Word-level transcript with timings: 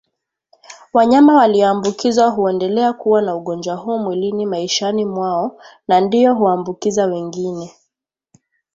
Wanyama 0.93 1.33
walioambukizwa 1.35 2.27
huendelea 2.29 2.93
kuwa 2.93 3.21
na 3.21 3.35
ugonjwa 3.35 3.75
huu 3.75 3.99
mwilini 3.99 4.45
maishani 4.45 5.05
mwao 5.05 5.59
na 5.87 6.01
ndio 6.01 6.35
huambukiza 6.35 7.05
wengine 7.05 7.73